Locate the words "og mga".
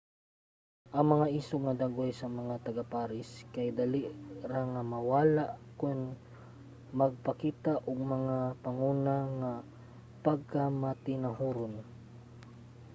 7.89-8.37